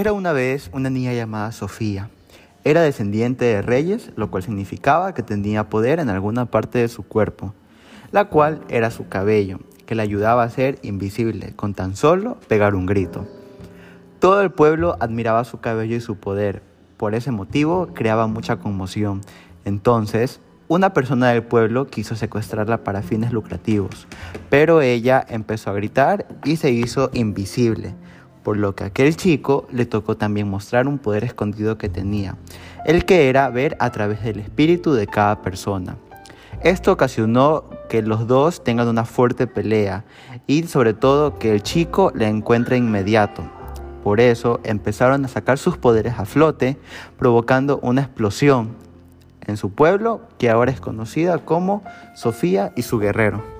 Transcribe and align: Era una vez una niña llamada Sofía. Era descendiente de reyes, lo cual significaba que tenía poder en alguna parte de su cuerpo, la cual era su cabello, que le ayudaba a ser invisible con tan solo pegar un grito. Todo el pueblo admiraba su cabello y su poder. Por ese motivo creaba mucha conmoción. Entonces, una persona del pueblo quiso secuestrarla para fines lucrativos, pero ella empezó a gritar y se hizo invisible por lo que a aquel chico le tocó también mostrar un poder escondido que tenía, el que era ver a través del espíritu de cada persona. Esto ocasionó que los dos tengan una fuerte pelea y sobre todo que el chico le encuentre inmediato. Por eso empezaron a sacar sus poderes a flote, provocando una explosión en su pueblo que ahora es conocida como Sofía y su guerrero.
Era 0.00 0.14
una 0.14 0.32
vez 0.32 0.70
una 0.72 0.88
niña 0.88 1.12
llamada 1.12 1.52
Sofía. 1.52 2.08
Era 2.64 2.80
descendiente 2.80 3.44
de 3.44 3.60
reyes, 3.60 4.12
lo 4.16 4.30
cual 4.30 4.42
significaba 4.42 5.12
que 5.12 5.22
tenía 5.22 5.68
poder 5.68 6.00
en 6.00 6.08
alguna 6.08 6.46
parte 6.46 6.78
de 6.78 6.88
su 6.88 7.02
cuerpo, 7.02 7.52
la 8.10 8.24
cual 8.30 8.62
era 8.70 8.90
su 8.90 9.10
cabello, 9.10 9.58
que 9.84 9.94
le 9.94 10.00
ayudaba 10.00 10.42
a 10.42 10.48
ser 10.48 10.78
invisible 10.80 11.52
con 11.54 11.74
tan 11.74 11.96
solo 11.96 12.38
pegar 12.48 12.74
un 12.74 12.86
grito. 12.86 13.28
Todo 14.20 14.40
el 14.40 14.50
pueblo 14.50 14.96
admiraba 15.00 15.44
su 15.44 15.60
cabello 15.60 15.96
y 15.96 16.00
su 16.00 16.16
poder. 16.16 16.62
Por 16.96 17.14
ese 17.14 17.30
motivo 17.30 17.88
creaba 17.92 18.26
mucha 18.26 18.56
conmoción. 18.56 19.20
Entonces, 19.66 20.40
una 20.66 20.94
persona 20.94 21.28
del 21.28 21.42
pueblo 21.42 21.88
quiso 21.88 22.16
secuestrarla 22.16 22.84
para 22.84 23.02
fines 23.02 23.32
lucrativos, 23.32 24.06
pero 24.48 24.80
ella 24.80 25.22
empezó 25.28 25.68
a 25.68 25.74
gritar 25.74 26.26
y 26.42 26.56
se 26.56 26.70
hizo 26.70 27.10
invisible 27.12 27.92
por 28.42 28.56
lo 28.56 28.74
que 28.74 28.84
a 28.84 28.88
aquel 28.88 29.16
chico 29.16 29.66
le 29.72 29.86
tocó 29.86 30.16
también 30.16 30.48
mostrar 30.48 30.88
un 30.88 30.98
poder 30.98 31.24
escondido 31.24 31.78
que 31.78 31.88
tenía, 31.88 32.36
el 32.84 33.04
que 33.04 33.28
era 33.28 33.48
ver 33.50 33.76
a 33.80 33.90
través 33.90 34.22
del 34.22 34.40
espíritu 34.40 34.92
de 34.92 35.06
cada 35.06 35.42
persona. 35.42 35.96
Esto 36.62 36.92
ocasionó 36.92 37.64
que 37.88 38.02
los 38.02 38.26
dos 38.26 38.62
tengan 38.62 38.88
una 38.88 39.04
fuerte 39.04 39.46
pelea 39.46 40.04
y 40.46 40.64
sobre 40.64 40.94
todo 40.94 41.38
que 41.38 41.52
el 41.52 41.62
chico 41.62 42.12
le 42.14 42.28
encuentre 42.28 42.76
inmediato. 42.76 43.42
Por 44.04 44.20
eso 44.20 44.60
empezaron 44.64 45.24
a 45.24 45.28
sacar 45.28 45.58
sus 45.58 45.76
poderes 45.76 46.14
a 46.18 46.24
flote, 46.24 46.78
provocando 47.18 47.78
una 47.82 48.02
explosión 48.02 48.76
en 49.46 49.56
su 49.56 49.70
pueblo 49.70 50.22
que 50.38 50.50
ahora 50.50 50.70
es 50.70 50.80
conocida 50.80 51.38
como 51.38 51.82
Sofía 52.14 52.72
y 52.76 52.82
su 52.82 52.98
guerrero. 52.98 53.59